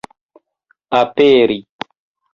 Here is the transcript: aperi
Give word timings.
aperi 0.99 1.57